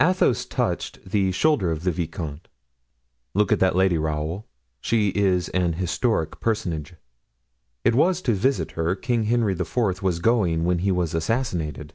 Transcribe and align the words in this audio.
Athos 0.00 0.44
touched 0.44 1.04
the 1.04 1.32
shoulder 1.32 1.72
of 1.72 1.82
the 1.82 1.90
vicomte. 1.90 2.46
"Look 3.34 3.50
at 3.50 3.58
this 3.58 3.74
lady, 3.74 3.98
Raoul, 3.98 4.46
she 4.80 5.08
is 5.16 5.48
an 5.48 5.72
historic 5.72 6.38
personage; 6.38 6.94
it 7.82 7.96
was 7.96 8.22
to 8.22 8.34
visit 8.34 8.70
her 8.78 8.94
King 8.94 9.24
Henry 9.24 9.54
IV. 9.54 10.00
was 10.00 10.20
going 10.20 10.62
when 10.64 10.78
he 10.78 10.92
was 10.92 11.12
assassinated." 11.12 11.92